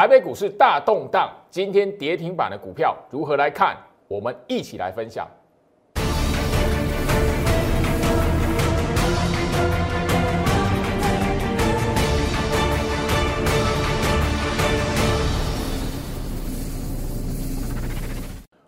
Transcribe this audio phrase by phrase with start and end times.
[0.00, 3.76] 台北股市大动荡，今天跌停板的股票如何来看？
[4.08, 5.28] 我们一起来分享。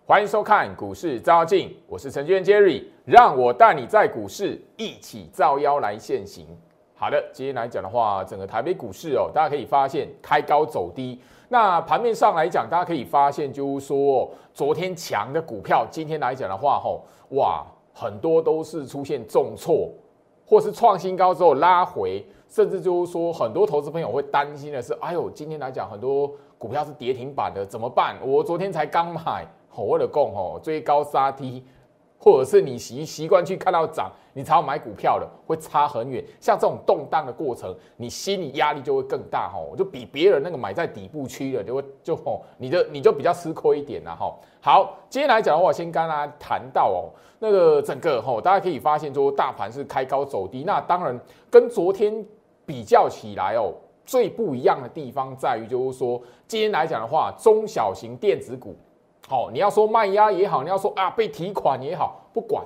[0.05, 6.45] 欢迎收看股市招妖镜，我是程序员 Jerry，让我带你在股市一起照妖来现行。
[6.95, 11.19] 好的，今天来讲的话，整个台北股市哦，大家可以发现开高走低。
[11.49, 17.01] 那盘面上来讲，大家可以发现，就是说昨天强的股票，今天来讲的话，吼
[17.31, 19.89] 哇，很多都是出现重挫，
[20.45, 28.15] 或是创新高之后拉回，甚至就是说很多投资朋友会担心的是，哎呦，今天来讲很多股票是跌停板的，怎么办？
[28.23, 29.45] 我昨天才刚买。
[29.75, 31.65] 我的供吼追高杀低，
[32.23, 36.23] 或者是你习习惯去看到涨，你才要买股票的，会差很远。
[36.39, 44.33] 像这种动荡的过程，你心理压力就会更大吼，就比别人那个买在底部区的，就会就吼，你的你就比较吃亏一点了哈。
[44.61, 50.63] 好，今天来讲的话，先跟大家谈到哦，那个整个吼，大家可以发现说，大盘是开高走低。
[50.65, 52.25] 那当然跟昨天
[52.65, 53.73] 比较起来哦，
[54.05, 58.73] 最不一样的地方在于，就是说今天来讲的话，中小型电子股。
[59.27, 62.63] 好，你要说卖压也好，你要说啊被提款也好，不管。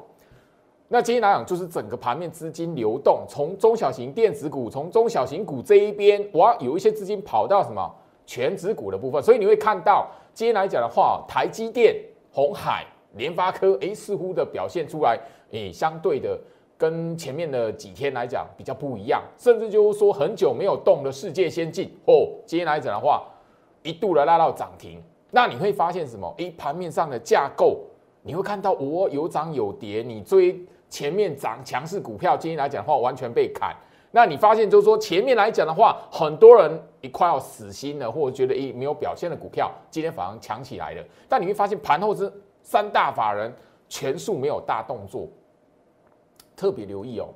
[0.89, 7.93] 那今天来讲，就是整个盘面资金流动，从中小型电子股，从中小型股这一边，哇，有一些资金跑到什么
[8.25, 11.95] 全指股的部分，所以你会看到今天来讲的话，台积电、
[12.31, 12.85] 红海、
[13.15, 15.19] 联发科，哎，似乎的表现出来，
[15.51, 16.39] 哎，相对的
[16.77, 23.25] 跟前面的几天来讲比较不一样，甚至就是说很久没有动的世界先进，哦，今天来讲的话，
[23.83, 25.03] 一度的拉到涨停。
[25.31, 26.33] 那你会发现什么？
[26.37, 27.81] 诶，盘面上的架构，
[28.21, 30.01] 你会看到我有涨有跌。
[30.01, 30.57] 你追
[30.89, 33.75] 前面涨强势股票，今天来讲的话，完全被砍。
[34.11, 41.03] 那你发现就是说，前面来讲的话，很多人一快要死心了，或者觉得诶没有表现的股票，今天反而强起来了。
[41.27, 42.31] 但你会发现盘后是
[42.63, 43.53] 三大法人
[43.89, 45.27] 全数没有大动作，
[46.55, 47.27] 特别留意哦。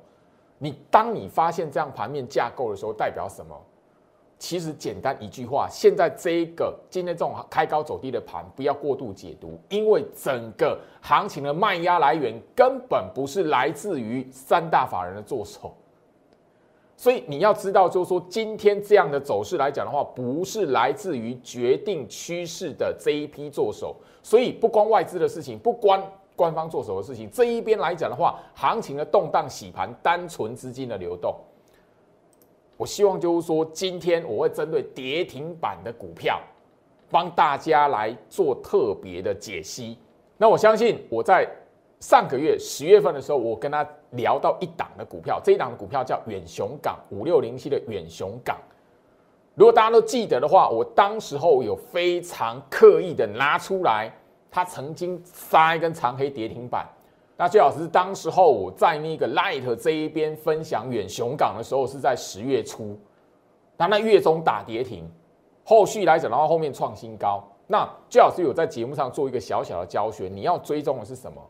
[0.58, 3.54] 你当你发现这样盘面架构的时候，代表什么？
[4.42, 15.72] 其实简单一句话，现在这一个今天这种开高走低的盘，不要过度解读，因为整个行情的卖压来源根本不是来自于三大法人的做手，
[16.96, 23.94] 所以你要知道，就是说今天这样的走势来讲的话，不是来自于决定趋势的这一批做手，
[24.24, 26.02] 所以不关外资的事情，不关
[26.34, 31.32] 官方做手的事情，这一边来讲的话，行情的动荡洗盘，单纯资金的流动。
[32.82, 36.40] 我希望就是说，今天我会针对跌停板的股票，
[37.12, 39.96] 帮大家来做特别的解析。
[40.36, 41.48] 那我相信我在
[42.00, 48.58] 上个月十月份的时候，我跟他聊到一档的股票，这一档的股票叫远雄港五六零七的远雄港。
[49.54, 54.12] 如果大家都记得的话，我当时候有非常刻意的拿出来，
[54.50, 56.84] 它曾经杀一根长黑跌停板。
[57.42, 62.96] 那最好是当时候我在那个 Light 这一边分享远雄港的时候，是在十月初，
[63.76, 65.10] 那那月中打跌停，
[65.64, 67.42] 后续来讲的话，后面创新高。
[67.66, 71.42] 那最好是有在节目上做一个小小的教学，你要追踪的是什么？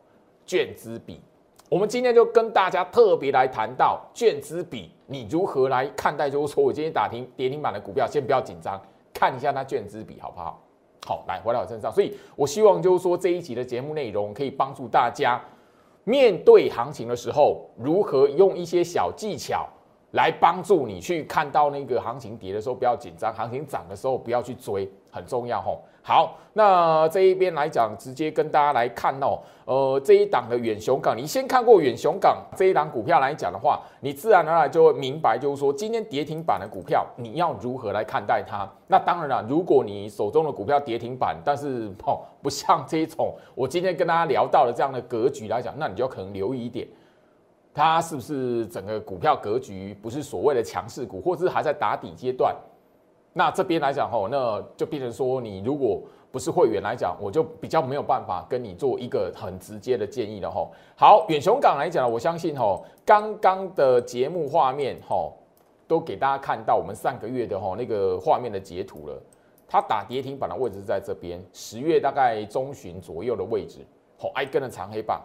[0.46, 1.20] 券资比。
[1.68, 6.30] 我们今天就跟大家特别来谈到券资比，你如何来看待？
[6.30, 8.80] 就是说我今天打停跌停板的股票，先不要紧张，
[9.12, 10.58] 看一下那券资比好不好？
[11.06, 11.92] 好，来回到我身上。
[11.92, 15.38] 所以我希望就是说这一集的节目内容可以帮助大家。
[16.04, 19.68] 面对行情的时候，如何用一些小技巧
[20.12, 25.82] 来帮助你去看到那个行情跌的时候不要紧张，行情涨的时候不要去追，很重要吼。
[26.04, 38.68] 好，那这一边来讲，直接跟大家来看哦，呃，这一档的远雄港，你先看过远雄港这一档股票来讲的话，你自然而然就会明白，就是说今天跌停板的股票，你要如何来看待它？
[38.88, 46.84] 那当然了，如果你手中的股票跌停板，但是哦，不像这一种我今天跟大家聊到的这样的格局来讲，那你就可能留意一点，
[47.72, 52.52] 它是不是整个股票格局不是所谓的强势股，或是还在打底阶段？
[53.32, 60.70] 那这边来讲吼，那就变成说，你如果不是会员来讲，我就比较没有办法跟你做一个很直接的建议了吼。
[60.96, 65.34] 好，远雄港来讲，我相信吼，刚刚的节目画面吼，
[65.88, 69.22] 都给大家看到我们上个月的吼那个画面的截图了。
[69.66, 73.78] 它打跌停板的位置是在这边，十月大概中旬左右的位置，
[74.18, 75.18] 吼挨根的长黑棒。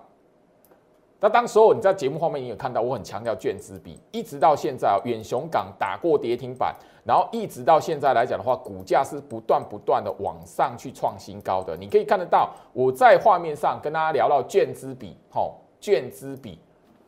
[1.19, 6.74] 那当时候你在节目画面也有看到，我很强调卷资比，一直到现在啊，远雄港打过跌停板，
[7.07, 11.77] 然后一直到现在来讲的话，股价是不断不断的往上去创新高的。
[11.77, 16.59] 你可以看得到，我在画面上跟大家聊到券资比，吼，券资比，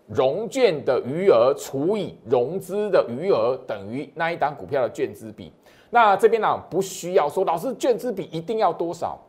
[0.07, 5.51] 融券的余额除以融资的余额等于那一档股票的券资比。
[5.89, 9.19] 那这边呢不需要说，老师券资比一定要多少？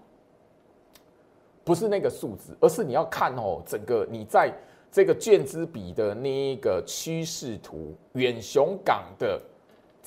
[1.64, 4.52] 不是那个数字，而是你要看哦，整个你在
[4.92, 9.40] 这个券资比的那一个趋势图，远雄港的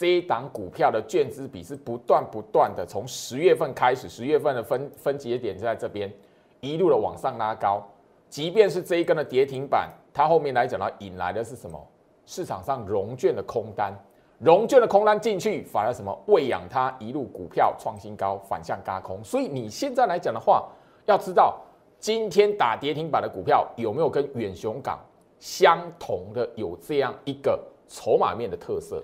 [0.04, 6.12] 这一档股票的券资比是不断不断的从十月份开始，十月份的分分节点就在这边
[6.60, 7.82] 一路的往上拉高，
[8.28, 11.82] 即便是这一根的跌停板，它后面来讲呢，引来的是什么？
[12.26, 13.98] 市场上融券的空单，
[14.40, 19.24] 融券的空单进去，反而什么喂养它一路股票创新高，反向嘎空。
[19.24, 20.68] 所以你现在来讲的话。
[21.06, 21.62] 要知道，
[21.98, 25.00] 今天打跌停板的股票有没有跟远雄港
[25.40, 27.58] 相同的有这样一个
[27.88, 29.02] 筹码面的特色？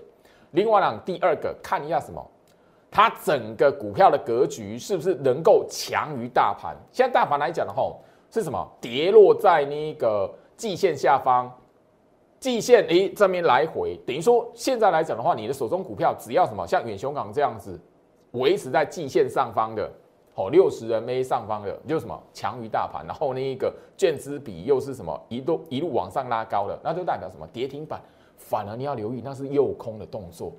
[0.52, 2.24] 另外呢，第二个看一下什么？
[2.90, 6.76] 它整个股票的格局是不是能够强于大盘？
[6.90, 7.94] 现在大盘来讲的话，
[8.30, 8.68] 是什么？
[8.80, 11.50] 跌落在那个季线下方，
[12.38, 17.80] 季线诶这边来回，等于说现在来讲的话，你的手中股票只要什么，像远雄港这样子
[18.32, 19.90] 维持在季线上方的。
[20.36, 28.00] 哦，六十人 A 上方的就什么强于大盘，然后那一个券资比又是什么一路一路往上拉高的，那就代表什么跌停板，
[28.40, 30.52] 反而你要留意那是诱空的动作。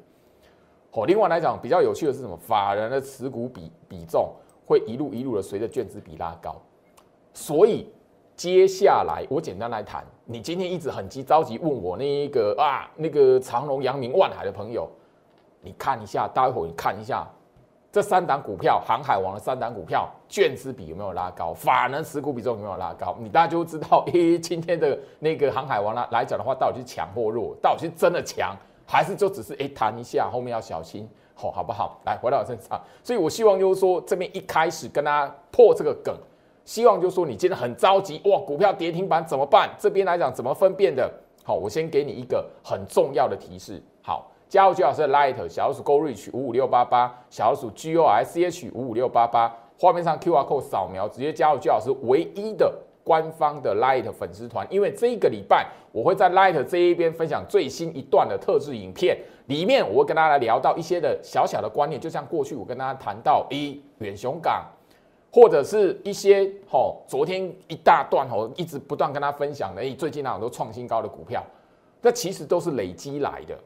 [0.91, 2.37] 好，另外来讲比较有趣的是什么？
[2.37, 4.31] 法人的持股比比重
[4.65, 6.61] 会一路一路的随着卷资比拉高，
[7.33, 7.89] 所以
[8.35, 14.89] 接下来我简单来谈，你今天一直很急着急问我那一个啊那个长隆、阳明、万海的朋友，
[15.61, 17.27] 你看一下，待会你看一下。
[17.91, 21.53] 这三档股票，航海王的三档股票，券资比有没有拉高？
[21.53, 23.17] 法人持股比重有没有拉高？
[23.19, 27.53] 你大家就知道，诶，今天的那个航海王呢来讲的话，到底是强或弱？
[27.61, 28.55] 到底是真的强，
[28.87, 31.05] 还是就只是诶弹一下，后面要小心，
[31.35, 31.99] 好，好不好？
[32.05, 36.15] 来，回到我身上，所以我希望就是说，这边一开始跟大家破这个梗，
[36.63, 39.69] 希望就是说，你今天很着急，哇，股票跌停板怎么办？
[39.77, 41.11] 这边来讲怎么分辨的？
[41.43, 44.31] 好，我先给你一个很重要的提示，好。
[44.51, 49.49] 加入居老师的 Light 小老鼠 Go Reach 五五六八八，小老鼠 G O S H 五五六八八，
[49.79, 52.69] 画面上 Q R code 扫描，直接加入居老师唯一的
[53.01, 54.67] 官方的 Light 粉丝团。
[54.69, 64.65] 因为这一个礼拜我会在 Light 这一边分享最新一段的特制影片，里面我会跟大家聊到一些的小小的观念，就像过去我跟大家谈到一远雄港，
[65.31, 71.41] 或者是一些吼昨天一大段吼一直不断跟他分享的，最近那很多创新高的股票，
[72.01, 73.57] 那其实都是累积来的。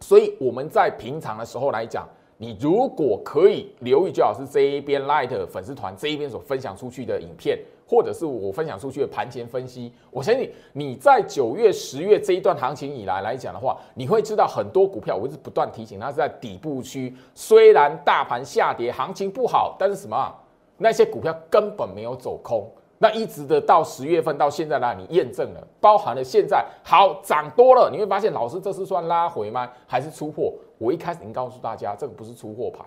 [0.00, 2.06] 所以我们在平常的时候来讲，
[2.36, 7.58] 你如果可以留意最好是这一边 Light 粉丝团这一边所分享出去的影片，
[7.88, 20.34] 或者是我分享出去的盘前分析，我相信你在九月、十月这一段行情以来来讲的话，你会知道很多股票，我一直不断提醒它是在底部区，虽然大盘下跌，行情不好，但是什么？
[20.78, 22.70] 那些股票根本没有走空。
[22.98, 29.70] 那一直的到十月份到现在呢，你验证了，包含了现在好涨多了，你会发现老师这是算拉回吗？
[29.86, 30.52] 还是出货？
[30.78, 32.86] 我一开始已经告诉大家，这个不是出货盘，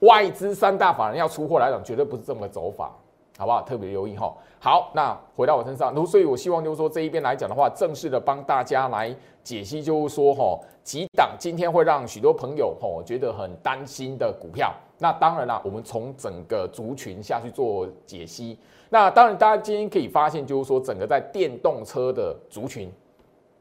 [0.00, 2.92] 外资三大法人要出货来讲，绝对不是这么个走法，
[3.38, 3.62] 好不好？
[3.62, 4.34] 特别留意哈。
[4.58, 14.74] 好，那回到我身上，所以我希望就是说这一边来讲的话，正式的帮大家来解析，就是说哈，几档今天会让许多朋友哈觉得很担心的股票。
[15.02, 18.56] 那当然啦，我们从整个族群下去做解析。
[18.88, 22.88] 那当然，大家今天可以发现，就是说整个在电动车的族群，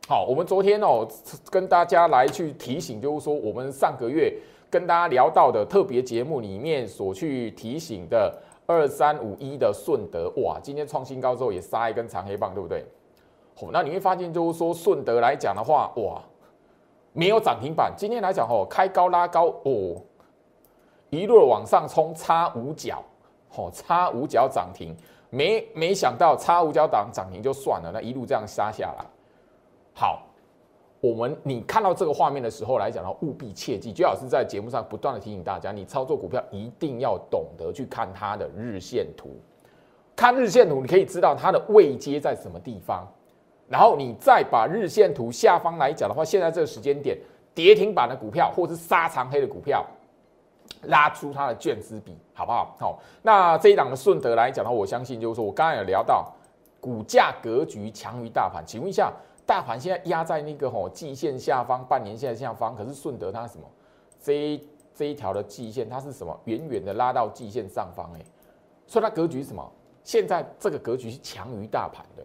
[0.08, 1.08] 好，我们昨天哦
[1.50, 4.32] 跟大家来去提醒，就是说我们上个月
[4.70, 8.32] 跟大家聊到的特别节目里面所去提醒的
[8.68, 12.86] 二三五一的顺德，哇，今天创新高之后也杀一根长黑棒，对不对？
[13.56, 16.22] 好，那你会发现就是说顺德来讲的话，哇，
[17.14, 20.00] 没有涨停板，今天来讲哦，开高拉高哦。
[21.12, 23.04] 一路往上冲，差五角，
[23.56, 24.96] 哦，差五角涨停，
[25.30, 29.06] 没没想到差五角涨涨停就算了，那一路这样杀下来。
[29.94, 30.24] 好，
[31.02, 39.36] 我们你看到这个画面的时候来讲的话，务必切记，最好是在节目上不断的提醒大家，你操作股票一定要懂得去看它的日线图，
[40.16, 43.06] 看日线图你可以知道它的位阶在什么地方，
[43.68, 47.18] 然后你再把日线图下方来讲的话，现在这个时间点
[47.54, 49.86] 跌停板的股票或是杀长黑的股票。
[50.84, 52.76] 拉出它的卷资比，好不好？
[52.80, 56.32] 好，那这一档的顺德来讲的话，我相信就是说我刚刚有聊到，
[56.80, 58.64] 股价格局强于大盘。
[58.66, 59.14] 请问一下，
[59.46, 63.64] 大盘现在压在那个吼季线下方，半年线下方，可是顺德它什么？
[64.20, 64.60] 这
[64.96, 66.38] 这一条的季线它是什么？
[66.46, 68.26] 远远的拉到季线上方，哎，
[68.88, 69.72] 所以它格局是什么？
[70.04, 72.24] 现在这个格局是强于大盘的。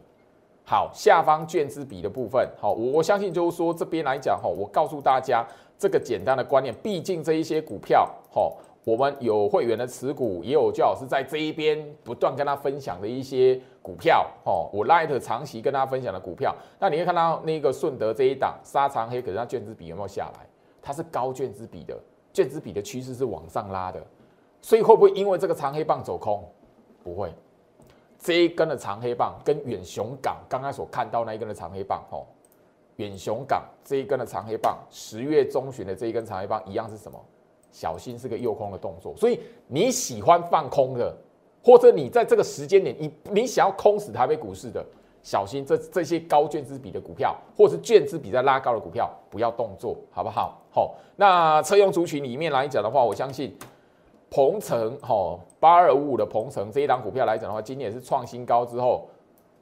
[0.64, 5.46] 好，下方卷资比的部分，好，我我相信就是说这边来讲哈，我告诉大家。
[5.78, 20.47] 这个简单的观念，毕竟这一些股票，吼，我们有会员的持股，也有教老师在这一边不断跟他分享的一些股票，哦，我 Light 长期跟大家分享的股票，那你会看到那个顺德这一档沙长黑，可是它卷子比有没有下来？
[20.80, 21.99] 它是高券资比的，
[22.33, 24.00] 券资比的趋势是往上拉的，
[24.62, 26.45] 所以会不会因为这个长黑棒走空？
[27.02, 27.33] 不会，
[28.18, 32.25] 这一根的长黑棒跟远雄港刚刚所看到那一根的长黑棒，哦，
[32.97, 37.21] 远雄港这一根的长黑棒，十月中旬的这一根长黑棒一样是什么？
[37.76, 41.14] 小心是个诱空的动作，所以你喜欢放空的，
[41.62, 44.83] 或者你在这个时间点，你你想要空死台北股市的。
[45.23, 50.56] 小心这这些高券资比的股票，或是券资比在拉高的股票，不要动作，好不好？
[50.71, 53.52] 好，那车用族群里面来讲的话，我相信
[54.30, 59.09] 鹏程，哈，八二五五的鹏程这一档股票来讲的话，今年是创新高之后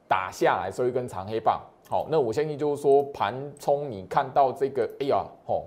[0.06, 1.58] 打下来收一根长黑棒。
[1.88, 5.64] 好，那我相信就是说盘冲，你看到这个，哎呀，吼，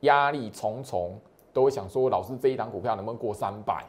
[0.00, 1.16] 压力重重，
[1.58, 3.84] 都会想说，老师这一档股票能不能过三百？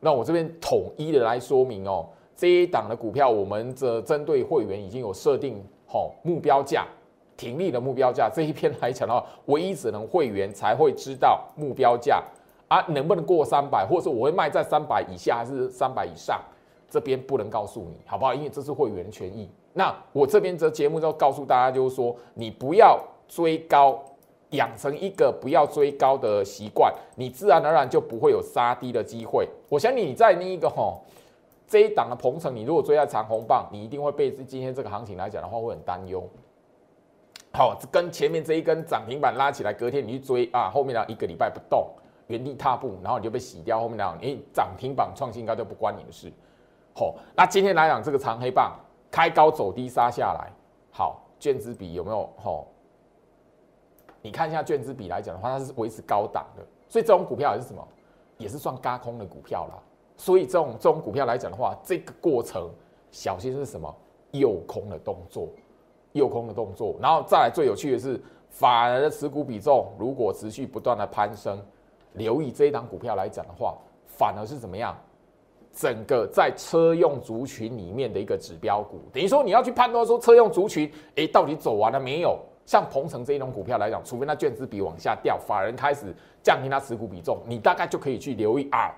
[0.00, 2.06] 那我这边统一的来说明哦。
[2.36, 6.84] 这一档的股票，我们这针对会员已经有设定好目标价，
[7.36, 8.28] 停利的目标价。
[8.28, 12.20] 这一篇来讲的话，唯一只能会员才会知道目标价
[12.66, 16.40] 啊，能不能过三百，或者说我会卖在三百以下还是三百以上，
[16.90, 18.34] 这边不能告诉你，好不好？
[18.34, 19.48] 因为这是会员权益。
[19.72, 24.02] 那我这边这节目就告诉大家，就是说你不要追高，
[24.54, 29.48] 养成一个不要追高的习惯，你自然而然就不会有杀低的机会。
[29.68, 30.98] 我相信你在那一个哈。
[31.66, 36.22] 这一档的鹏程，你如果追在长红棒，你一定会被今天这个行情来讲的话，会很担忧。
[37.54, 41.88] 好，跟前面这一根涨停板拉起来，隔天你去追啊，后面呢一个礼拜不动，
[42.26, 43.80] 原地踏步，然后你就被洗掉。
[43.80, 46.30] 后面呢，哎，涨停板创新高就不关你的事。
[46.94, 48.78] 好，那今天来讲这个长黑棒
[49.10, 50.52] 开高走低杀下来，
[50.92, 52.28] 好，卷子比有没有？
[52.36, 52.66] 好，
[54.24, 57.86] 你看一下卷资比来讲的话，它是维持高档的，所以这种股票也是什么？
[58.38, 59.74] 也是算嘎空的股票啦。
[60.16, 62.70] 所以这种这种股票来讲的话，这个过程
[63.10, 63.94] 小心是什么？
[64.30, 65.50] 诱空的动作，
[66.12, 66.96] 诱空的动作。
[67.02, 71.62] 然后再来最有趣的是，法人的持股比重如果持续不断的攀升，
[72.14, 73.76] 留意这一档股票来讲的话，
[74.06, 74.96] 反而是怎么样？
[75.70, 82.38] 整个在车用族群里面的一个指标股，等于说你要去判断说车用族群，哎，到底走完了没有？
[82.66, 88.94] 像鹏程这一种股票来讲，除非它券资比往下掉，法人开始降低它持股比重，你大概就可以去留意啊。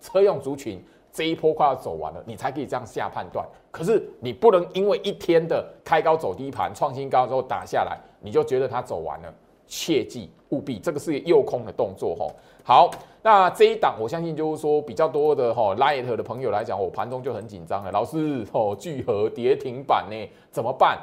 [0.00, 3.46] 车用族群这一波快要走完了，你才可以这样下判断。
[3.70, 9.34] 可是你不能因为一天的开高走低盘，创新高之后打下来，你就觉得它走完了。
[9.68, 12.28] 切记务必，这个是诱空的动作哈。
[12.62, 12.90] 好，
[13.20, 17.90] 那这一档我相信就是说比较多的哈 light 的朋友来讲，我盘中就很紧张了。
[17.90, 21.00] 老师哦，聚合跌停板呢，怎么办？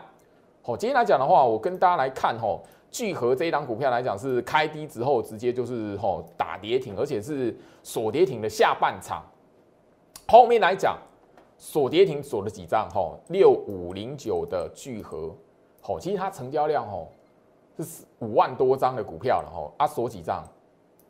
[0.65, 2.57] 好，今天来讲的话，我跟大家来看哈。
[2.89, 9.21] 聚合这一档股票来讲，是开低之后直接就是吼打跌停，而且是锁跌停的下半场。
[10.25, 10.97] 后面来讲，
[11.57, 12.87] 锁跌停锁了几张？
[12.93, 15.35] 吼，六五零九的聚合，
[15.81, 17.11] 吼，其实它成交量吼
[17.79, 20.47] 是五万多张的股票了，吼，啊锁几张？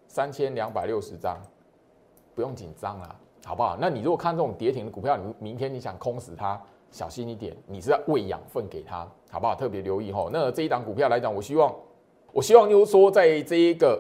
[0.08, 1.40] 三千两百六十张，
[2.34, 3.78] 不用紧张啦，好不好？
[3.80, 6.60] 那你如果看这种跌停的股票，你明天你想空死它？
[6.94, 9.00] 小心一点，你是要喂养分给他，
[9.32, 9.56] 好不好？
[9.56, 10.30] 特别留意哈。
[10.32, 11.74] 那这一档股票来讲，我希望，
[12.32, 14.00] 我希望就是说，在这一个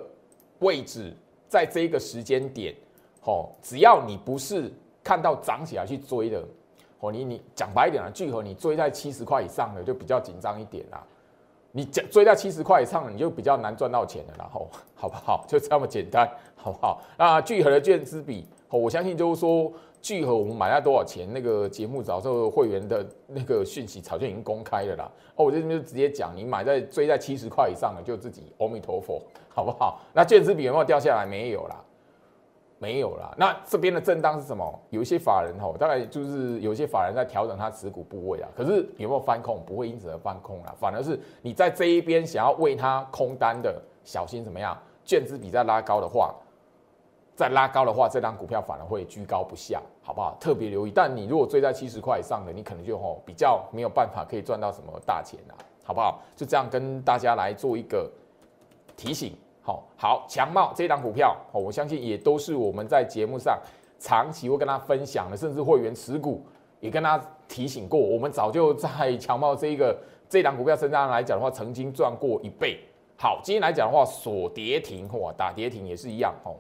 [0.59, 1.11] 位置，
[1.49, 2.73] 在这一个时间点，
[3.19, 4.71] 吼，只要你不是
[5.03, 6.43] 看到涨起来去追的，
[6.99, 11.03] 哦，你你讲白一点啊，聚合你追在七十块以上的就比较紧张一点啦。
[11.75, 15.43] 你追在七十块以上的，你就比较难赚到钱的，然后好不好？
[15.47, 17.01] 就这么简单，好不好？
[17.17, 18.45] 那聚合的券资比，
[18.79, 19.71] 我相信就是说。
[20.03, 21.25] 聚合我们买了多少钱？
[21.31, 25.09] 那个节目早就会员的那个讯息早就已经公开了啦。
[25.37, 30.01] 哦，我这边就直接讲，你买在追在七十块以上的，就自己阿弥陀佛，好不好？
[30.13, 31.25] 那券资比有没有掉下来？
[31.25, 31.81] 没有啦，
[32.79, 33.33] 没有啦。
[33.37, 34.77] 那这边的震荡是什么？
[34.89, 38.49] 有一些法人吼，大概就是有一些法人在调整他持股部位啊。
[38.57, 39.63] 可是有没有翻空？
[39.65, 44.77] 不会因此而翻空啦，反而是你在这一边想要为他空单的，小心怎么样？
[45.05, 46.35] 券资比在拉高的话。
[47.35, 50.37] 再拉高的话，这张股票反而会居高不下，好不好？
[50.39, 50.91] 特别留意。
[50.93, 56.21] 但你如果追在七十块以上的，你可能就吼比较没有办法可以赚到什么大钱啊，好不好？
[56.35, 58.07] 就这样跟大家来做一个
[58.95, 59.33] 提醒。
[59.63, 63.57] 好，好，强茂这张股票，我相信也都是我们在节目上
[63.97, 66.45] 长期会跟他分享的，甚至会员持股
[66.81, 67.99] 也跟他提醒过。
[67.99, 69.97] 我们早就在强茂这一个
[70.29, 72.79] 这张股票身上来讲的话，曾经赚过一倍。
[73.17, 76.59] 好，今天来讲的话，锁跌停或打跌停也是一样，吼。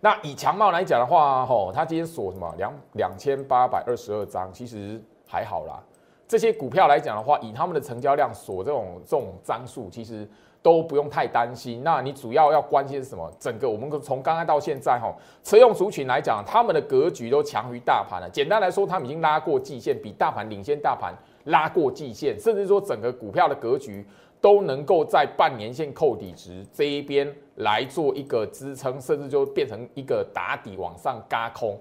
[0.00, 5.82] 那以强茂来讲的话，吼，它今天锁什么两两千八百二十二张，其实还好啦。
[6.26, 10.28] 这些股票来讲的话，以他们的成交量锁这种这种张数，其实
[10.62, 11.82] 都不用太担心。
[11.82, 13.32] 那你主要要关心是什么？
[13.40, 15.12] 整个我们从刚刚到现在，哈，
[15.42, 18.28] 车用族群来讲，他们的格局都强于大盘了。
[18.30, 21.14] 简单来说，他们已经拉过季线，比大盘领先大盘
[21.44, 24.06] 拉过季线，甚至说整个股票的格局
[24.40, 31.78] 都能够在半年线扣底值这一边来做一个支撑，甚至就变成一个打底往上嘎空。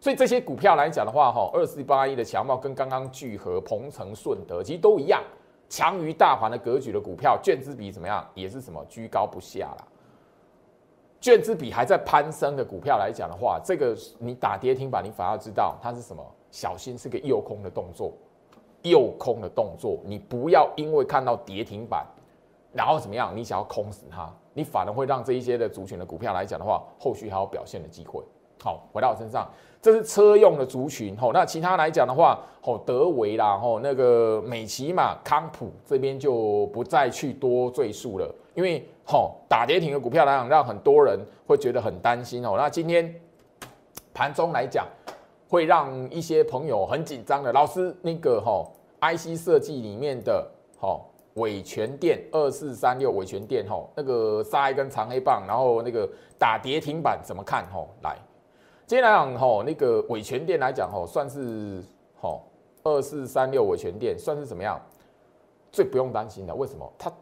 [0.00, 5.22] 所以这些股票来讲的话，哈，二四八一的强茂跟刚刚聚合、鹏程、顺德其实都一样，
[5.68, 8.26] 强于大盘的格局的股票，卷资比怎么样？
[8.34, 9.86] 也是什么居高不下啦。
[11.20, 16.24] 卷资比还在攀升的股票来讲的话，这个你打跌停板，你反而知道它是什么？
[16.50, 18.12] 小心是个诱空的动作，
[18.82, 22.06] 诱空的动作，你不要因为看到跌停板，
[22.72, 23.36] 然后怎么样？
[23.36, 28.22] 你想要空死它，你反而会让这一些的族群的股票来讲的话，后续还有表现的机会。
[28.62, 29.48] 好，回到我身上。
[29.82, 42.56] 这是车用的族群，吼，那其他来讲的话，吼，德维啦，吼，那个美骑马、康普这边就不再去多赘述了，因为吼打跌停的股票来讲，让很多人会觉得很担心哦。
[42.58, 43.14] 那今天
[44.12, 44.86] 盘中来讲，
[45.50, 47.52] 会让一些朋友很紧张的。
[47.52, 57.66] 老师，那个吼 IC 设计里面的吼伟全电二四三六伟全电吼，那个杀一根长黑棒，然后那个打跌停板怎么看？
[57.72, 58.16] 吼，来。
[58.86, 61.82] 今天来讲吼，那个伟权店来讲吼，算是
[62.20, 62.42] 吼
[62.84, 64.80] 二四三六伟权店算是怎么样？
[65.72, 66.88] 最不用担心的，为什么？
[66.96, 67.12] 它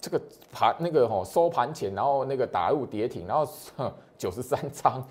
[0.00, 0.20] 这个
[0.52, 3.48] 盘那个吼收盘前，然后那个打入跌停，然后
[4.18, 5.04] 九十三张，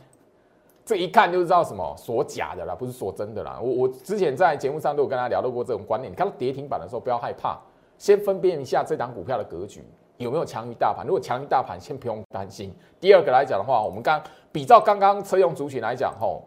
[0.86, 3.60] 这一看就知道什么锁假的啦，不是锁真的啦。
[3.62, 7.58] 我我之前在节目上都有跟大家聊到过这种观念，你看到跌停板的时候不要害怕，
[7.98, 9.84] 先分辨一下这档股票的格局。
[10.18, 11.06] 有没有强于大盘？
[11.06, 12.74] 如果强于大盘，先不用担心。
[13.00, 14.22] 第二个来讲的话，我们刚
[14.52, 16.44] 比照刚刚车用族群来讲，吼，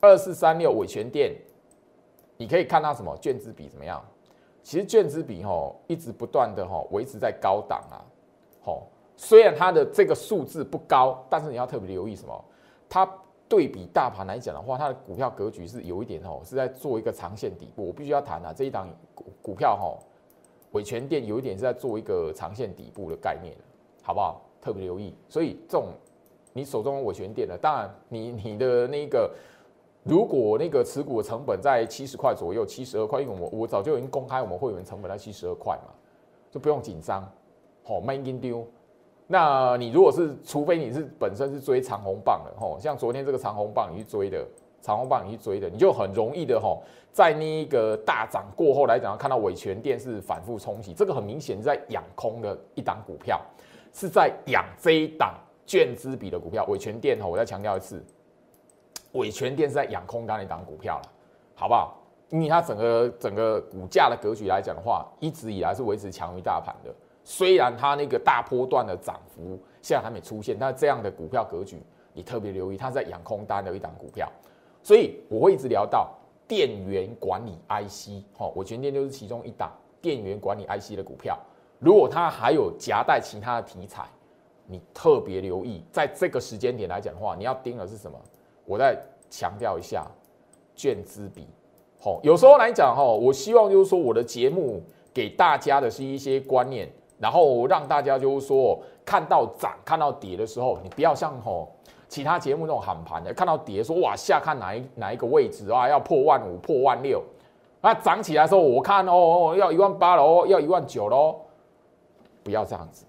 [0.00, 1.32] 二四三六伟全电，
[2.36, 3.16] 你可以看到什么？
[3.18, 4.02] 卷资比怎么样？
[4.62, 8.02] 其实卷资比吼一直不断的吼维持在高档啊，
[8.64, 12.44] 吼，虽然它的这个数字不高，但是你要特别留意什么？
[12.88, 13.08] 它
[13.48, 17.86] 对比大盘来讲的话，它的股票格局是有一点吼是在做一个长线底部。
[17.86, 19.98] 我必须要谈啊，这一档股股票吼。
[20.72, 23.54] 伟全店有一点是在做一个长线底部的概念，
[24.02, 24.42] 好不好？
[24.60, 25.14] 特别留意。
[25.26, 25.86] 所以这种
[26.52, 29.32] 你手中伟全店的，当然你你的那个，
[30.02, 35.94] 如果那个持股的成本在七十块左右，七十二块，因为我我早就已经公开我们会员成本在七十二块嘛，
[36.50, 37.26] 就不用紧张。
[37.82, 38.66] 好，慢一丢。
[39.26, 44.46] 那你如果是，除非你是本身是追长红棒的，吼，像昨天这个长红棒你去追的。
[44.82, 53.40] 长虹棒你去追的，你就很容易的吼，在那一个大涨过后来讲，看到伟权电是反复冲洗，这个很明显是在养空的一档股票，
[53.92, 55.34] 是在养这一档
[55.66, 56.64] 券资比的股票。
[56.66, 58.00] 伟权电吼，我再强调一次，
[59.12, 61.12] 伟权电是在养空单的一档股票了，
[61.56, 62.00] 好不好？
[62.28, 66.94] 因为它整个整个股价的格局来讲的话，一直以来是维持强于大盘的。
[67.28, 74.30] 虽然它那个大波段的涨幅现在还没出现，但这样的股票格局，你特别留意，它在养空单的一档股票。
[74.80, 76.14] 所以我会一直聊到
[76.46, 81.36] 电源管理 IC，哈，我全天就是其中一档电源管理 IC 的股票。
[81.80, 84.06] 如果它还有夹带其他的题材，
[84.64, 88.16] 你特别留意，在这个时间点来讲的话，你要盯的是什么？
[88.64, 88.96] 我再
[89.28, 90.06] 强调一下，
[90.76, 91.48] 卷资比，
[92.00, 94.80] 好，有时候来讲哈，我希望就是说我的节目
[95.12, 101.68] 给大家的是一些观念，然后让大家就是说看到涨看到跌的时候，你不要像吼。
[102.08, 107.20] 其他节目那种喊盘的，看到跌说哇下看哪一哪一个位置啊，要破万五破万六，
[107.80, 111.34] 那涨起来的时候我看哦要一万八了要一万九喽，
[112.44, 113.04] 不要这样子。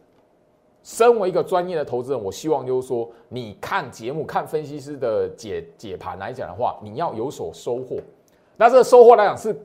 [0.81, 7.97] 身为一个专业的投资人，我希望就是说，你看节目看分析师的解解盘来讲的话，你要有所收获。
[8.55, 9.55] 那这个收获来讲是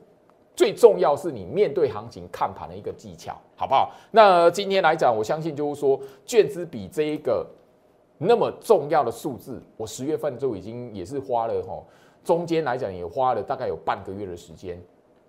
[0.55, 3.91] 最重要，是你面对行情看盘的一个技巧，好不好？
[4.11, 7.45] 那今天来讲，我相信就是说，卷资比这一个。
[8.19, 11.83] 那么重要的数字，我十月份就已经也是花了哈，
[12.23, 14.81] 中间来讲也花了大概有半个月的时间。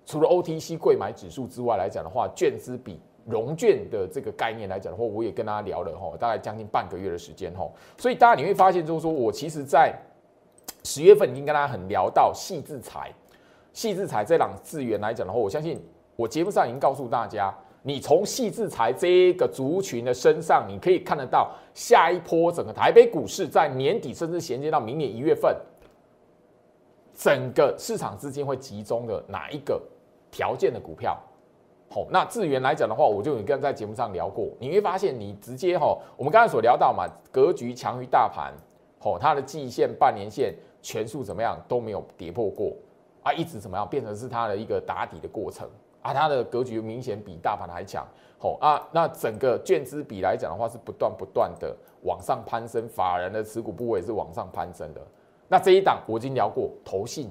[0.06, 7.68] 除了 OTC 贵买指数之外来讲的话，券资比融券的这个概念来讲的话，我也跟大家聊了哈，大概将近半个月的时间哈。
[7.96, 9.92] 所以大家你会发现，就是说我其实在
[10.84, 13.12] 十月份已经跟大家很聊到细制裁，
[13.74, 15.78] 细制裁这档资源来讲的话，我相信
[16.16, 17.54] 我节目上已经告诉大家。
[17.87, 25.54] 你从细制裁这个族群的身上，你可以看得到下一波整个台北股市在年底甚至衔接到明年一月份，
[27.12, 29.78] 整个市场资金会集中的哪一个
[30.30, 31.14] 条件的股票？
[31.90, 38.54] 好，那智源来讲的话，我就有跟在节目上聊过，你会发现你直接哈，我们刚才所聊到嘛，格局强于大盘，
[38.98, 42.74] 好，它的季线、半年线全数怎么样都没有跌破过
[43.24, 45.68] 啊，一直怎么样变成是它的一个打底的过程。
[46.02, 48.06] 啊，它的格局明显比大盘还强，
[48.40, 55.00] 哦啊，那整个券资比来讲的话是不断不断的往上攀升，法人的持股部位是往上攀升的。
[55.48, 57.30] 那这一档我已经聊过，投信，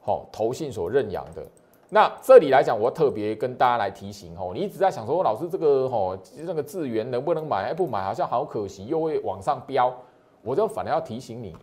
[0.00, 1.46] 好，投信所认养的，
[1.88, 7.72] 那这里来讲，我特别跟大家来提醒哦，你一直在想说，老师这个哦，那个资源能不能买？
[7.72, 9.94] 不买好像好可惜，又会往上飙。
[10.42, 11.54] 我就反而要提醒你，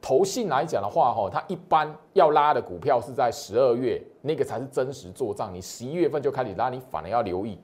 [0.00, 5.52] 投信来讲的话，哈，它一般要拉的股票是在十二月，那个才是真实做账。
[5.52, 7.58] 你十一月份就开始拉，你反而要留意。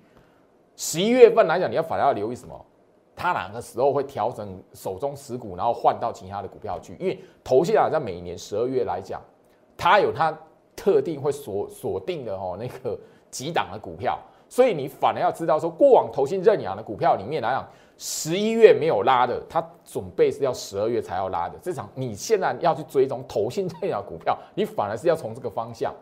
[0.74, 2.66] 十一月份来讲，你要反而要留意什么？
[3.14, 6.96] 它哪个时候会调整手中持股，然后换到其他的股票去？
[6.98, 9.20] 因为投信啊，在每年十二月来讲，
[9.76, 10.36] 它有它
[10.74, 12.98] 特定会锁锁定的哦那个
[13.30, 14.18] 几档的股票，
[14.48, 17.64] 所以你反而要知道说，过往投信认养的股票里面来讲。
[18.04, 21.56] 十一月没有拉的，它准备是要十二月才要拉的。
[21.62, 25.94] 这场你现在要去追踪投信这档股票， 你反而是要从这个方向。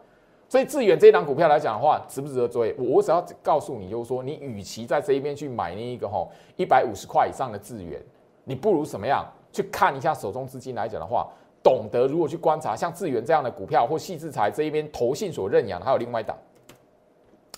[0.48, 2.74] 所以致远这档股票来讲的话，值不值得追？
[2.78, 8.00] 我只要告诉你，就是说，你与其在这一边去买那一个哈一百五十块以上的致远，
[8.44, 11.28] 你不如怎么样去看一下手中资金来讲的话，
[11.62, 16.34] 懂得如果去观察像致远这样的股票或细制裁这一边投信所认养，还有另外一档，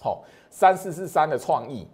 [0.01, 1.87] 好三四四三的创意，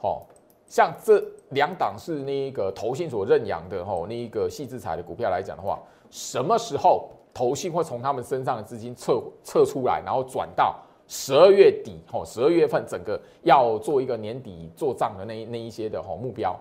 [0.00, 0.26] 好。
[0.72, 5.78] 像这两档是那个投信所认养的吼，那一个细制裁的股票来讲的话，
[6.10, 10.74] 什么时候投信会从他们身上的资金撤撤出来，然后转到
[11.06, 16.58] 十二月底吼，十二月份整个要做一个年底做账的那那一些的吼目标，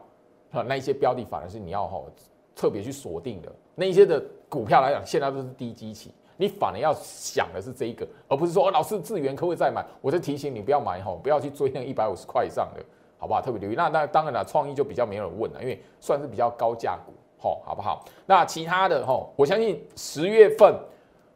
[0.52, 2.12] 那一些标的反而是你要吼
[2.54, 9.82] 特别去锁定的那一些的股票来讲，现在都是低基期，你反而要想的是这一个，而不是说老师资源可不可以再买？
[10.02, 12.84] 我在提醒你不要买吼，不要去追那一百五十块以上的。
[13.22, 13.40] 好不好？
[13.40, 13.76] 特别留意。
[13.76, 18.04] 那那当然了，创意就比较没有人问了，因为算是比较高价股，吼，好不好？
[18.26, 20.76] 那其他的吼，我相信十月份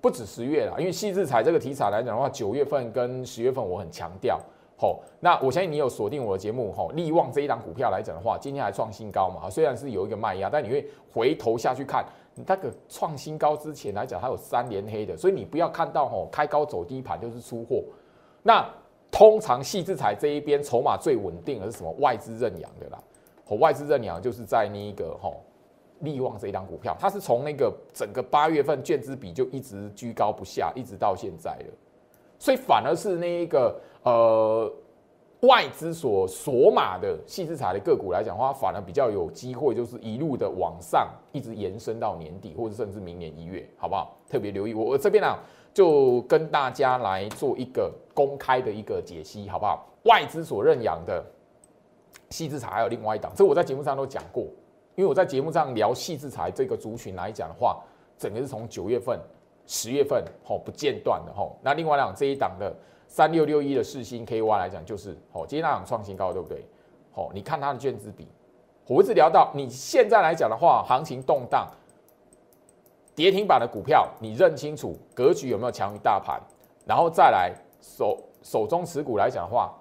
[0.02, 4.39] 不止十月了，因为细制彩这个题材来讲的话，九月份跟十月份我很强调，
[4.76, 5.04] 吼。
[5.19, 9.48] 那我相信你有锁定我的节目，吼，利旺这一档股票来讲的话，今天还创新高嘛？
[9.48, 12.04] 虽然是有一个卖压，但你会回头下去看，
[12.48, 17.84] 那个创新高之前来讲，它有三连黑的，所以你不要看到吼开高走低盘就是出货，
[18.41, 18.67] 那。
[19.12, 21.89] 通常细制裁这一边筹码最稳定的是什么？
[22.00, 23.02] 外资认养的啦，
[23.46, 25.41] 和外资认养就是在那个吼
[26.00, 31.74] 利旺这一档股票，它是从那个整个八月份券资比就一直居高不下，一直到现在了，
[32.38, 34.70] 所以反而是那一个呃
[35.41, 44.18] 外资所锁码的细制裁的个股来讲的话，反而比较有机会，就是一路的往上，一直延伸到年底或者甚至明年一月，好不好？
[44.28, 45.38] 特别留意我我这边呢。
[45.76, 49.86] 就跟大家来做一个公开的一个解析，好不好？
[50.04, 51.22] 外资所认养的
[52.30, 54.44] 细制裁还有另外一档，这我在节目上都讲过，
[54.96, 57.84] 因为我在节目上聊细制裁这个族群来讲的话，
[58.18, 59.20] 整个是从九月份、
[59.68, 61.60] 十月份吼不间断的吼。
[61.62, 62.74] 那另外两这一档的
[63.10, 66.66] 三六六一的世星 KY 来讲，就是吼今天那档创新高，对不对？
[67.14, 68.26] 吼，你看它的卷子比，
[68.88, 71.70] 我一直聊到你现在来讲的话，行情动荡。
[73.15, 76.39] 跌停板的股票，你认清楚格局有没有强于大盘，
[76.86, 79.73] 然后再来手手中持股来讲的话，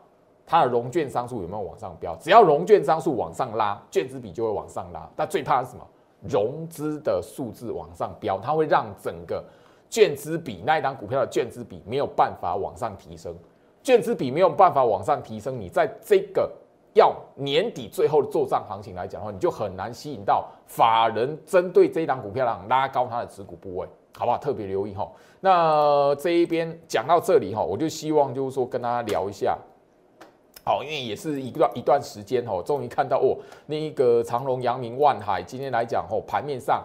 [0.47, 2.15] 它的融券商数有没有往上飙？
[2.17, 5.11] 只要融券商数往上拉，券资比就会往上拉。
[5.17, 5.85] 但最怕是什么？
[6.23, 9.45] 融资的数字往上飙，它会让整个
[9.91, 13.35] 券资比那一档股票的券资比没有办法往上提升。
[13.83, 16.51] 券资比没有办法往上提升，你在这个。
[16.95, 24.39] 要年底最后的做账行情来讲的话，你就很难吸引到法人针对这一档股票让拉高它的持股部位，好不好？
[24.39, 25.11] 特别留意哈。
[25.41, 29.59] 那这一边讲到这里哈，我就希望就是说跟大家聊一下，
[30.65, 36.81] 好，因为也是一段一段时间哈，终于看到哦，那一个长隆、阳明、万海今天来讲哦，盘面上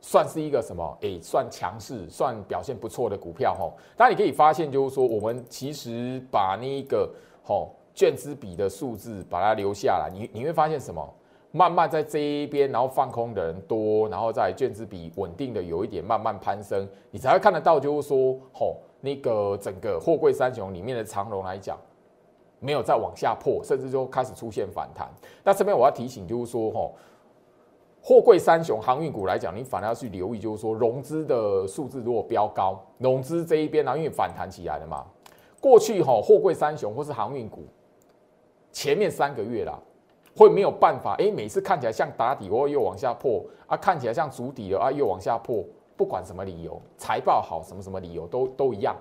[0.00, 0.96] 算是一个什么？
[1.00, 3.68] 诶，算强势，算表现不错的股票哈。
[3.96, 7.74] 但你可以发现就是说，我们其实把那一个吼。
[7.98, 11.04] 卷资比的数字把它留下来，你你会发现什么？
[11.50, 21.76] 慢慢在这一边，然后放空的人多，然后在卷资比稳定的有一点慢慢攀升，你才会看得到，就是说，吼，那个整个货柜三雄里面的长龙来讲，
[22.60, 25.10] 没有再往下破，甚至就开始出现反弹。
[25.42, 26.94] 那这边我要提醒，就是说，吼，
[28.00, 35.04] 货柜三雄航运股来讲，你反而要去留意，就是说，融资的数字如果飙高，融资这一边呢，因为反弹起来了嘛，
[35.60, 37.64] 过去吼货柜三雄或是航运股。
[38.78, 39.76] 前面三个月啦，
[40.36, 45.64] 会没有办法哎，每次看起来像打底，哦又往下破啊，看起来像足底了啊，又往下破。
[45.96, 48.94] 不管什么理由，财报好，什么什么理由都都一样。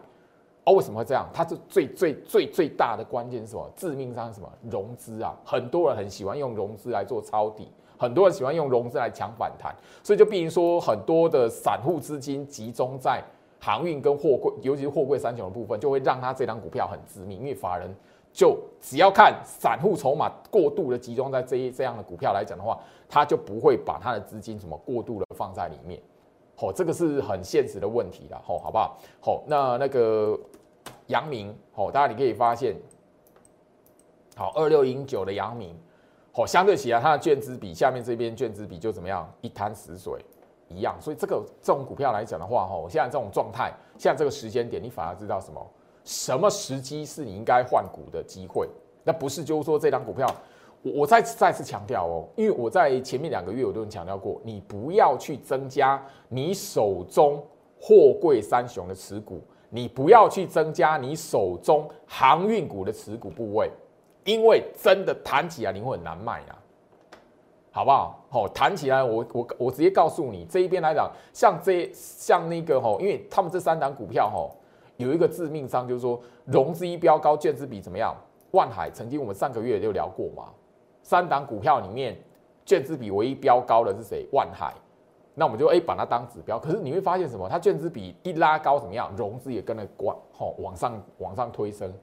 [0.65, 1.29] 哦，为什么会这样？
[1.31, 3.69] 它是最最最最大的关键是什么？
[3.75, 4.51] 致命伤是什么？
[4.67, 7.67] 融资啊，很多人很喜欢用融资来做抄底，
[7.99, 13.23] 很多人喜欢用融资来抢反弹，所以就必成说很多的散户资金集中在
[13.59, 17.95] 航运跟货柜，尤其是货柜三雄的部分，就会让它这张股票很致命，因为法人。
[18.37, 25.99] 就只要看散户筹码过度的集中在这一这样的股票来讲的话，他就不会把他的资金什么过度的放在里面，
[26.55, 28.99] 好，这个是很现实的问题了，好，好不好？
[29.19, 30.39] 好，那那个
[31.07, 32.75] 阳明，哦，大家你可以发现，
[34.35, 35.75] 好，二六零九的阳明，
[36.33, 40.23] 哦，相对起来它的券资比下面这边券资比就怎么样，一滩死水
[40.67, 40.95] 一样。
[41.01, 45.67] 所以这个这种股票来讲的话，哈，现在这种状态，现在这个时间点，你反而知道什么？
[46.07, 48.69] 什么时机是你应该换股的机会？
[49.03, 50.25] 那不是就是说这张股票，
[50.81, 57.45] 我我再再次强调哦，因为我在前面两个月我都有强调过，你不要去增加你手中
[57.77, 59.41] 货柜三雄的持股。
[59.69, 63.69] 你不要去增加你手中航运股的持股部位，
[64.23, 66.55] 因为真的弹起来你会很难卖啊，
[67.69, 68.25] 好不好？
[68.29, 74.55] 好，弹起来我我我直接告诉你，这一边来讲，像这像那个吼，因为他们这三档股票吼，
[74.97, 78.15] 有一个致命伤，就是说融资一标高，券资比怎么样？
[78.51, 80.49] 万海曾经我们上个月就聊过嘛，
[81.03, 82.17] 三档股票里面
[82.65, 84.27] 券资比唯一标高的是谁？
[84.31, 84.73] 万海。
[85.39, 87.47] 那我们就哎把它当指标，可是你会发现什么？
[87.47, 89.13] 它券资比一拉高怎么样？
[89.15, 91.93] 融资也跟着往吼往上往上推升，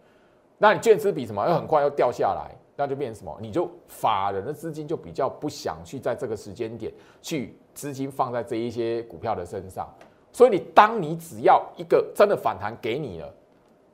[0.56, 1.44] 那你券资比什么？
[1.48, 3.36] 又很快又掉下来，那就变成什么？
[3.40, 9.92] 你就法人的资金就比较不想去在这个时间点去资金放在这一些股票的身上，
[10.34, 13.34] 所以你当你只要一个真的反弹给你了，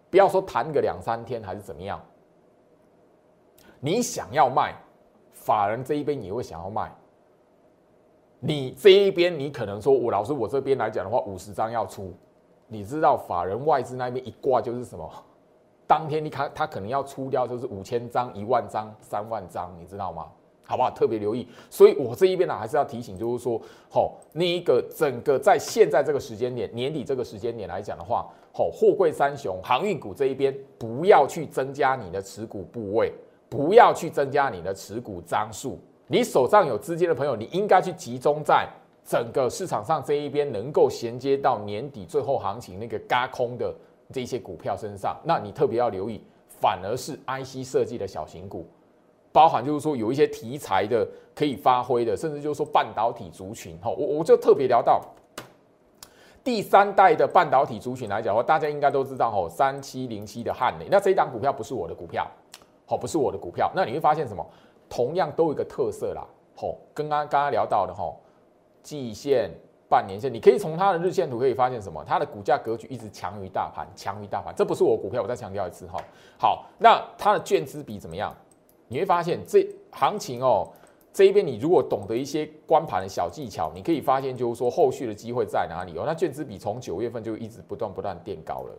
[0.08, 2.00] 不要说弹个两三天还是怎么样，
[3.78, 4.74] 你想要卖，
[5.32, 6.90] 法人这一边也会想要卖。
[8.38, 12.10] 你这一边，你可能说，我老师，我这边来讲的话，五十张要出，
[12.68, 15.12] 你知道法人外资那边一挂就是什么？
[15.86, 20.26] 当天你看他可能要出掉，就是五千张、一万张、三万张，你知道吗？
[20.70, 20.90] 好不好？
[20.92, 21.46] 特别留意。
[21.68, 33.12] 所以我这一边呢，还是要提醒，就是说，吼，那一个整个在现在这个时间点，年底这个时间点来讲的话，吼，货柜三雄、航运股这一边，不要去增加你的持股部位，
[33.48, 35.76] 不要去增加你的持股张数。
[36.06, 38.68] 你手上有资金的朋友，你应该去集中在
[39.04, 43.74] 整个市场上这一边，能够衔接到年底最后行情那个嘎空的
[44.12, 45.16] 这些股票身上。
[45.24, 48.66] 那你特别要留意，反而是 IC 设计的小型股，
[49.32, 53.78] 包含就是说有一些题材的可以发挥的，甚至就是说半导体族群。
[53.78, 55.00] 哈，我我就特别聊到
[56.42, 62.26] 第三代的半导体族群来讲的话，大家应该都知道，哈，三七零七的汉磊，那这一档股票不是我的股票，
[62.86, 63.70] 好，不是我的股票。
[63.74, 64.44] 那你会发现什么？
[64.88, 68.18] 同样都有一个特色啦，吼，跟刚刚刚聊到的吼，
[68.82, 69.48] 季线、
[69.88, 72.02] 半年线，你可以从它的日线图可以发现什么？
[72.04, 74.52] 它的股价格局一直强于大盘，强于大盘。
[74.56, 76.02] 这不是我股票，我再强调一次哈。
[76.36, 78.34] 好，那它的券资比怎么样？
[78.90, 80.68] 你会发现这行情哦，
[81.12, 86.02] 这一边你如果懂得一些关盘的小技巧，你可以发现就是说后续的机会在哪里哦。
[86.04, 88.74] 那券资比从九月份就一直不断不断垫高了，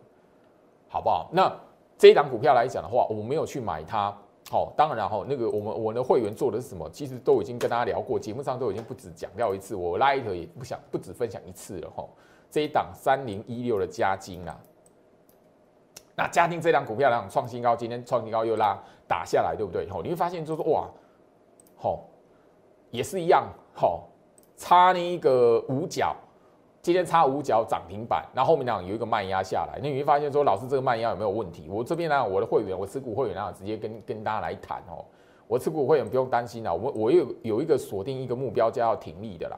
[0.90, 1.30] 好不好？
[1.32, 1.50] 那
[1.96, 4.14] 这一档股票来讲的话，我没有去买它。
[4.50, 6.86] 好，当然哈，那个我们我的会员做的是什么？
[6.90, 12.04] 其实都已经跟大家聊过，节目上都已经不止讲掉一次，我 light 也不想不止分享一次了哈。
[12.50, 14.60] 这一档三零一六的加金啊，
[16.14, 19.88] 那嘉定这档股票呢创新高，今天创新高又拉打下来，对不对？
[19.88, 20.88] 吼，你会发现就是哇，
[21.76, 22.04] 好，
[22.90, 24.08] 也是一样，好，
[24.56, 26.14] 差那一个五角。
[26.82, 31.68] 今天差五角涨停板，然后后面呢有一个卖压下来，那你会发现说，老师这个卖压有没有问题？
[31.70, 35.04] 我这边呢，我的会员，我持股会员呢，直接跟跟大家来谈哦。
[35.46, 39.56] 我持股会员不用担心啦，我我有有一个锁定一个目标价要停利的啦。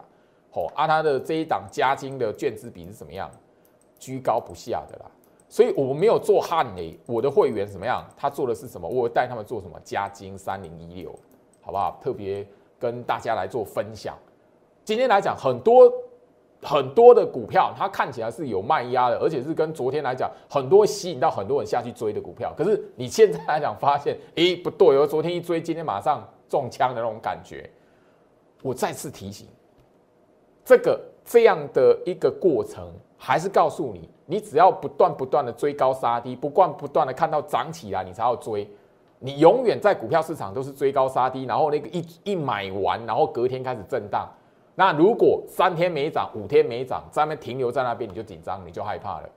[0.53, 3.31] 哦，啊，他的这一档加金的券资比是怎么样？
[3.99, 5.11] 居高不下的啦。
[5.55, 8.05] 所以我们没有做汉雷，我的会员怎么样？
[8.17, 8.89] 他做的是什么？
[8.89, 9.79] 我带他们做什么？
[9.85, 11.17] 加金三零一六，
[11.61, 11.97] 好不好？
[12.03, 12.45] 特别
[12.77, 14.19] 跟大家来做分享。
[14.85, 15.93] 今天来讲很多。
[16.67, 22.55] 很多的股票，它看起来是有卖压的，而且是跟昨天来讲，很多吸引到很多人下去追的股票。
[22.57, 27.69] 可是你现在来讲，发现，诶，不对哦，昨天一追，今天马上中枪的那种感觉。
[28.63, 29.47] 我再次提醒，
[30.65, 38.69] 这个这样的一个过程，还是告诉你，你只要不断不断的追高杀低，不断不断的看到涨起来，你才要追。
[39.19, 44.29] 你永远在股票市场都是追高杀低，然后那个一一买完，然后隔天开始震荡。
[44.75, 49.29] 那如果三天没涨，五天没涨，在那边停留在那边，你就紧张，你就害怕了，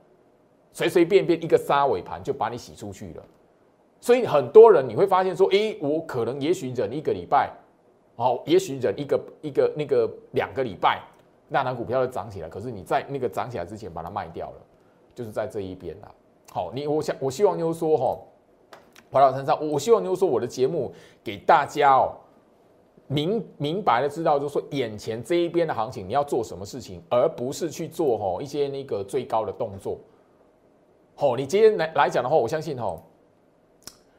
[0.74, 3.24] 随随便便一个杀尾盘就把你洗出去了。
[4.02, 7.52] 所以很多人你会发现说，诶，我可能也许忍一个礼拜，
[8.16, 11.02] 哦，也许忍一个一个那个两个礼拜，
[11.48, 12.50] 那档股票就涨起来。
[12.50, 14.56] 可是你在那个涨起来之前把它卖掉了，
[15.18, 16.12] 就是在这一边啦。
[16.52, 18.20] 好，你我想我希望就是说，哈，
[19.10, 22.14] 跑到身上，我希望就是说我的节目给大家哦。
[23.08, 29.98] 明明白的知道，就是说眼前这一边的行情，你要做什么事情，而不是去做吼一些那个最高的动作。
[31.16, 33.02] 吼，你今天来来讲的话，我相信吼，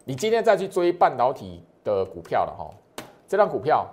[0.05, 2.71] 你今天再去追半导体的股票了哈，
[3.29, 3.87] 这张股票，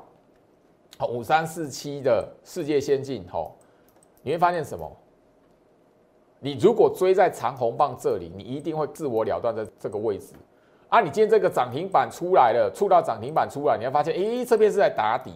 [0.97, 3.53] 好五三四七的世界先进吼，
[4.23, 4.89] 你会发现什么？
[6.39, 10.33] 你如果追在长红棒这里，你一定会自我了断在这个位置。
[10.89, 15.33] 啊，你今天这个涨停板出来了，触到涨停板出来，你会发现，诶，这边是在打底。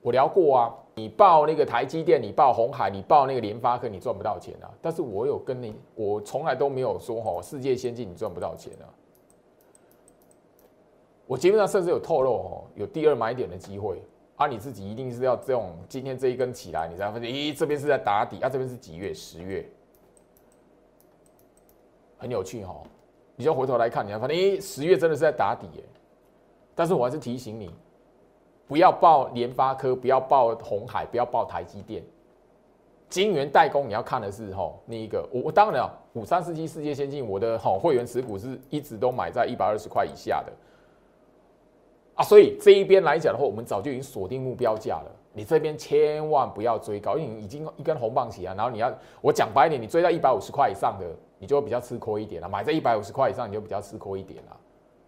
[0.00, 4.70] 我聊过啊，你报那个台积电，你报红海，你报那个联发科，你赚不到钱啊。
[4.80, 8.86] 但是我有跟你，我从来都没有说吼，世界先进你赚不到钱啊。
[11.26, 14.00] 我基本上甚至有透露哦，有第二买点的机会。
[14.36, 19.12] 啊，你自己一定是要这种今天这一根起来，你才发现，咦，这边是在打底啊，这边是几月？
[19.14, 19.66] 十月，
[22.18, 22.82] 很有趣哈。
[23.34, 25.82] 你就回头来看，你才发现，诶，十月真的是在打底耶。
[26.74, 27.70] 但是我还是提醒你，
[28.66, 32.02] 不要报联发科，不要报红海，不要报台积电。
[33.08, 40.52] 晶圆代工你要看的是吼那一个，我当然，五三四七世界先进，我的好会员持股是一直都买在一百二十块以下的。
[42.16, 45.12] 啊，所以这一边来讲的话，我们早就已经锁定目标价了。
[45.34, 51.04] 你这边千万不要追高，因为你已经一根红棒起来，然后你要我讲白一点，你追到一百五十块以上的，
[51.38, 52.48] 你就会比较吃亏一点了。
[52.48, 54.56] 买在一百五十块以上，你就比较吃亏一点了。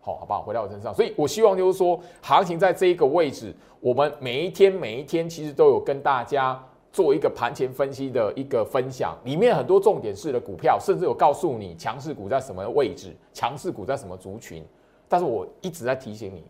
[0.02, 0.42] 好，好不好？
[0.42, 14.62] 回到我身上，所以我希望就是说，行情在这一个位置，我们每一天每一天其实都有跟大家做一个盘前分析的一个分享，里面很多重点式的股票，甚至有告诉你强势股在什么位置，强势股在什么族群。
[15.08, 16.44] 但是我一直在提醒你。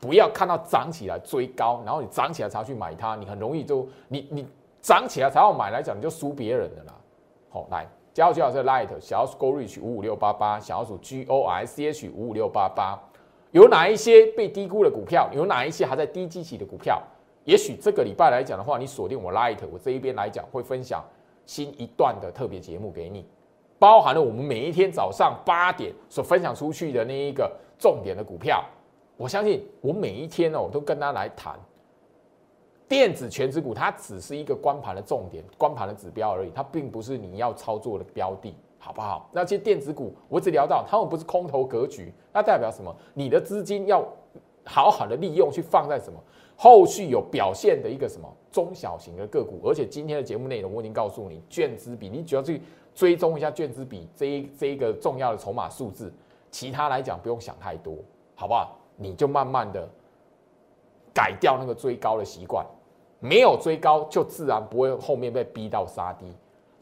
[0.00, 4.46] 不要看到涨起来追高，然后你涨起来才去买它，你很容易就你你
[4.80, 6.94] 涨起来才要买来讲，你就输别人的啦。
[7.50, 12.98] 好，来加入最好是 Light 小鼠 Go Reach 五五六八八，小鼠 G O R C H 五五六八八，
[13.50, 15.28] 有哪一些被低估的股票？
[15.32, 17.02] 有哪一些还在低基期的股票？
[17.44, 21.04] 也许这个礼拜来讲的话，你锁定我 Light，我这一边来讲会分享
[21.44, 23.26] 新一段的特别节目给你，
[23.78, 28.64] 包含了我们每一天早上八点所分享出去的那一个重点的股票。
[29.20, 31.60] 我相信我每一天呢，我都跟他来谈
[32.88, 39.28] 电子全指股，它只是一个光盘的重点、光盘的指标而已，它并不是你要操作的标的，好不好？
[39.30, 42.96] 那些电子股，我只聊到他们不是空头格局，那代表什么？
[43.12, 44.02] 你的资金要
[44.64, 46.18] 好好的利用，去放在什么
[46.56, 49.60] 后续有表现的一个什么中小型的个股？
[49.68, 52.62] 而且今天的节目内容我已经告诉你，券资比，你只要去
[52.94, 56.10] 追踪一下券资比这一这一个重要的筹码数字，
[56.50, 57.94] 其他来讲不用想太多，
[58.34, 58.78] 好不好？
[59.02, 59.88] 你就慢慢的
[61.14, 62.66] 改掉那个追高的习惯，
[63.18, 66.30] 没有追高就自然不会后面被逼到杀低，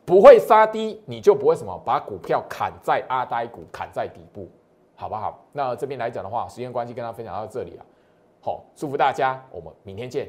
[0.04, 4.48] 不会杀低你就不会什么把股票砍在阿呆股砍在底部，
[4.96, 5.44] 好不好？
[5.52, 7.86] 那这边来讲的话，时间关系跟大家分享到这里了，
[8.42, 10.28] 好，祝福大家，我们明天见。